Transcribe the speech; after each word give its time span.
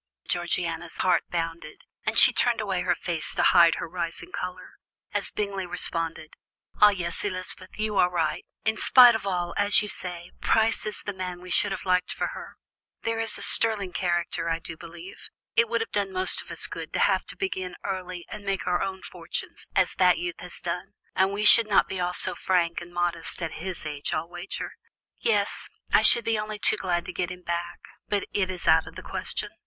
Georgiana's 0.27 0.95
heart 0.95 1.21
bounded, 1.29 1.83
and 2.07 2.17
she 2.17 2.33
turned 2.33 2.59
away 2.59 2.81
her 2.81 2.95
face 2.95 3.35
to 3.35 3.43
hide 3.43 3.75
her 3.75 3.87
rising 3.87 4.31
colour, 4.31 4.71
as 5.13 5.29
Bingley 5.29 5.67
responded: 5.67 6.33
"Ah, 6.81 6.89
yes, 6.89 7.23
Elizabeth, 7.23 7.69
you 7.77 7.97
are 7.97 8.09
right. 8.09 8.43
In 8.65 8.77
spite 8.77 9.13
of 9.13 9.27
all, 9.27 9.53
as 9.57 9.83
you 9.83 9.87
say, 9.87 10.31
Price 10.41 10.87
is 10.87 11.03
the 11.03 11.13
man 11.13 11.39
we 11.39 11.51
should 11.51 11.71
have 11.71 11.85
liked 11.85 12.11
for 12.11 12.29
her. 12.29 12.57
There 13.03 13.19
is 13.19 13.37
a 13.37 13.43
sterling 13.43 13.93
character, 13.93 14.49
I 14.49 14.57
do 14.57 14.75
believe. 14.75 15.29
It 15.55 15.69
would 15.69 15.81
have 15.81 15.91
done 15.91 16.11
most 16.11 16.41
of 16.41 16.49
us 16.49 16.65
good 16.65 16.91
to 16.93 16.99
have 17.01 17.23
to 17.25 17.35
begin 17.37 17.75
early, 17.83 18.25
and 18.27 18.43
make 18.43 18.65
our 18.65 18.81
own 18.81 19.03
fortunes, 19.03 19.67
as 19.75 19.93
that 19.99 20.17
youth 20.17 20.39
has 20.39 20.61
done, 20.61 20.93
and 21.15 21.31
we 21.31 21.45
should 21.45 21.67
not 21.67 21.87
be 21.87 21.99
all 21.99 22.15
so 22.15 22.33
frank 22.33 22.81
and 22.81 22.91
modest 22.91 23.39
at 23.43 23.51
his 23.61 23.85
age, 23.85 24.15
I'll 24.15 24.27
wager. 24.27 24.71
Yes, 25.19 25.69
I 25.93 26.01
should 26.01 26.25
be 26.25 26.39
only 26.39 26.57
too 26.57 26.77
glad 26.77 27.05
to 27.05 27.13
get 27.13 27.29
him 27.29 27.43
back, 27.43 27.81
but 28.07 28.23
it 28.33 28.49
is 28.49 28.67
out 28.67 28.87
of 28.87 28.95
the 28.95 29.03
question. 29.03 29.51